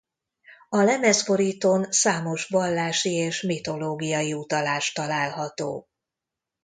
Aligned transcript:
A 0.69 0.77
lemezborítón 0.81 1.91
számos 1.91 2.45
vallási 2.47 3.09
és 3.11 3.41
mitológiai 3.41 4.33
utalás 4.33 4.91
található. 4.91 5.89